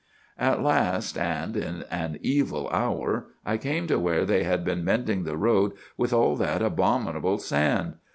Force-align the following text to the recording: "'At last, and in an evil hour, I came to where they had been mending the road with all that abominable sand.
"'At 0.39 0.63
last, 0.63 1.15
and 1.15 1.55
in 1.55 1.83
an 1.91 2.17
evil 2.23 2.67
hour, 2.71 3.27
I 3.45 3.57
came 3.57 3.85
to 3.85 3.99
where 3.99 4.25
they 4.25 4.41
had 4.43 4.65
been 4.65 4.83
mending 4.83 5.25
the 5.25 5.37
road 5.37 5.73
with 5.95 6.11
all 6.11 6.35
that 6.37 6.63
abominable 6.63 7.37
sand. 7.37 7.97